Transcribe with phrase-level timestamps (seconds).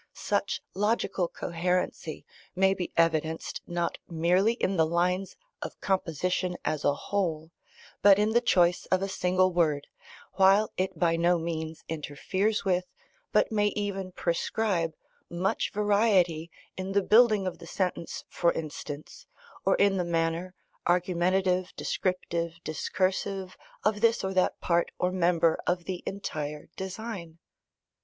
[0.15, 6.95] Such logical coherency may be evidenced not merely in the lines of composition as a
[6.95, 7.51] whole,
[8.01, 9.85] but in the choice of a single word,
[10.37, 12.85] while it by no means interferes with,
[13.31, 14.95] but may even prescribe,
[15.29, 19.27] much variety, in the building of the sentence for instance,
[19.65, 20.55] or in the manner,
[20.87, 27.37] argumentative, descriptive, discursive, of this or that part or member of the entire design.